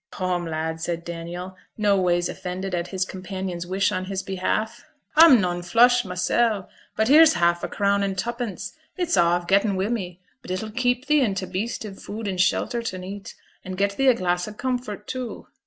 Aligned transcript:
'Coom, 0.09 0.47
lad,' 0.47 0.81
said 0.81 1.03
Daniel, 1.05 1.55
noways 1.77 2.27
offended 2.27 2.73
at 2.73 2.87
his 2.87 3.05
companion's 3.05 3.67
wish 3.67 3.91
on 3.91 4.05
his 4.05 4.23
behalf. 4.23 4.83
'A'm 5.15 5.39
noane 5.39 5.61
flush 5.61 6.03
mysel', 6.05 6.67
but 6.95 7.07
here's 7.07 7.33
half 7.33 7.63
a 7.63 7.67
crown 7.67 8.01
and 8.01 8.17
tuppence; 8.17 8.73
it's 8.97 9.15
a' 9.15 9.21
a've 9.23 9.45
getten 9.45 9.75
wi' 9.75 9.89
me, 9.89 10.19
but 10.41 10.49
it'll 10.49 10.71
keep 10.71 11.05
thee 11.05 11.21
and 11.21 11.37
t' 11.37 11.45
beast 11.45 11.85
i' 11.85 11.91
food 11.91 12.27
and 12.27 12.41
shelter 12.41 12.81
to 12.81 12.97
neet, 12.97 13.35
and 13.63 13.77
get 13.77 13.95
thee 13.95 14.07
a 14.07 14.15
glass 14.15 14.47
o' 14.47 14.53
comfort, 14.53 15.05
too. 15.05 15.45